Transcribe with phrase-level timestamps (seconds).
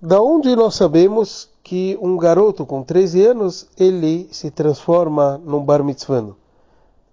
[0.00, 5.82] Da onde nós sabemos que um garoto com 13 anos ele se transforma num bar
[5.82, 6.34] mitzvah?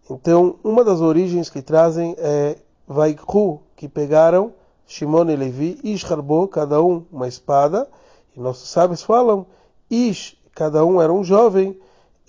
[0.09, 4.52] Então, uma das origens que trazem é Vaikru, que pegaram
[4.86, 7.88] Shimon e Levi, Ish Harbo, cada um uma espada,
[8.36, 9.46] e nossos sábios falam,
[9.90, 11.79] Ish, cada um era um jovem,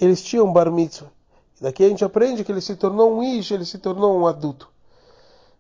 [0.01, 1.11] eles tinham bar mitzvah.
[1.61, 4.72] Daqui a gente aprende que ele se tornou um Ish, ele se tornou um adulto.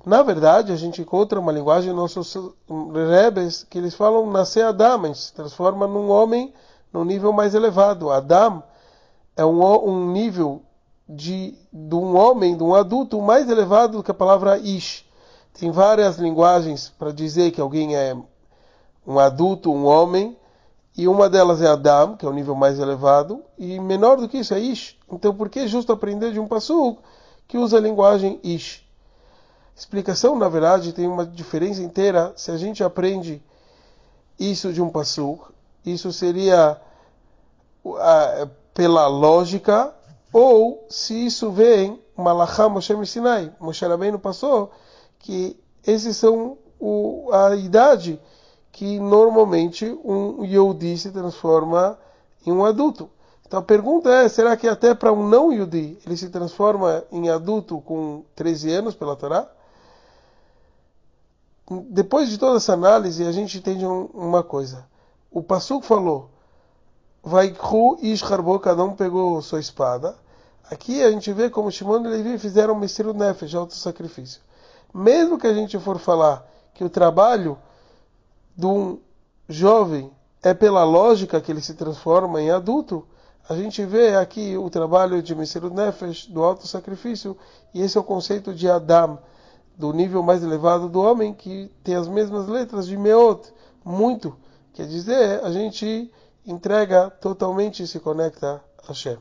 [0.04, 2.54] Na verdade, a gente encontra uma linguagem nos nossos
[2.92, 6.52] rebes que eles falam nascer Adam, se transforma num homem
[6.92, 8.10] num nível mais elevado.
[8.10, 8.62] Adam
[9.36, 10.62] é um, um nível
[11.08, 15.04] de, de um homem, de um adulto mais elevado do que a palavra Ish.
[15.58, 18.16] Tem várias linguagens para dizer que alguém é
[19.06, 20.36] um adulto, um homem,
[20.96, 24.38] e uma delas é Adam, que é o nível mais elevado, e menor do que
[24.38, 24.98] isso é Ish.
[25.10, 26.98] Então, por que justo aprender de um passo
[27.46, 28.82] que usa a linguagem Ish?
[29.76, 32.32] Explicação, na verdade, tem uma diferença inteira.
[32.36, 33.42] Se a gente aprende
[34.38, 35.52] isso de um passuk,
[35.84, 36.80] isso seria
[37.84, 39.94] uh, pela lógica,
[40.32, 44.70] ou se isso vem, Malachá Moshe Sinai, Moshe Rabbeinu passou,
[45.18, 48.20] que esses são o, a idade
[48.70, 51.98] que normalmente um Yehudi se transforma
[52.46, 53.10] em um adulto.
[53.46, 57.28] Então a pergunta é, será que até para um não Yehudi ele se transforma em
[57.28, 59.48] adulto com 13 anos pela Torá?
[61.90, 64.86] Depois de toda essa análise, a gente entende uma coisa.
[65.30, 66.30] O Passuk falou,
[67.22, 67.54] vai
[68.02, 70.16] Ish Harbo, cada um pegou sua espada.
[70.70, 74.40] Aqui a gente vê como Shimon e Levi fizeram Messiru Nefesh, auto-sacrifício.
[74.92, 77.58] Mesmo que a gente for falar que o trabalho
[78.56, 78.98] de um
[79.48, 80.10] jovem
[80.42, 83.06] é pela lógica que ele se transforma em adulto,
[83.48, 87.36] a gente vê aqui o trabalho de Messiru Nefesh, do auto-sacrifício,
[87.74, 89.18] e esse é o conceito de Adam,
[89.82, 93.52] do nível mais elevado do homem, que tem as mesmas letras de Meot,
[93.84, 94.36] muito.
[94.72, 96.08] Quer dizer, a gente
[96.46, 99.18] entrega totalmente e se conecta a Hashem.